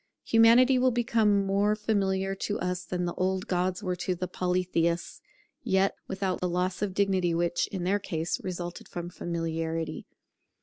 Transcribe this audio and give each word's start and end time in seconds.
Humanity 0.23 0.79
will 0.79 0.89
become 0.89 1.45
more 1.45 1.75
familiar 1.75 2.33
to 2.33 2.59
us 2.59 2.83
than 2.85 3.05
the 3.05 3.13
old 3.13 3.45
gods 3.45 3.83
were 3.83 3.95
to 3.97 4.15
the 4.15 4.27
Polytheists, 4.27 5.21
yet 5.61 5.93
without 6.07 6.41
the 6.41 6.49
loss 6.49 6.81
of 6.81 6.95
dignity 6.95 7.35
which, 7.35 7.67
in 7.67 7.83
their 7.83 7.99
case, 7.99 8.43
resulted 8.43 8.87
from 8.87 9.11
familiarity. 9.11 10.07